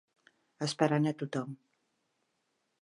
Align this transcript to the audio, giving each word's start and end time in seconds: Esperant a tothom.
Esperant 0.67 1.05
a 1.11 1.13
tothom. 1.21 1.55